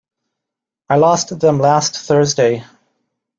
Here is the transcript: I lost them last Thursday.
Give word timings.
I 0.89 0.95
lost 0.95 1.37
them 1.39 1.59
last 1.59 1.95
Thursday. 1.95 2.63